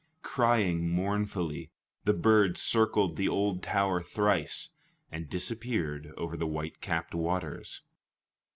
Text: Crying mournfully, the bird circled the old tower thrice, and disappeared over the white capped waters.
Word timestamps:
Crying 0.23 0.89
mournfully, 0.89 1.69
the 2.05 2.13
bird 2.15 2.57
circled 2.57 3.17
the 3.17 3.27
old 3.27 3.61
tower 3.61 4.01
thrice, 4.01 4.69
and 5.11 5.29
disappeared 5.29 6.11
over 6.17 6.35
the 6.35 6.47
white 6.47 6.81
capped 6.81 7.13
waters. 7.13 7.83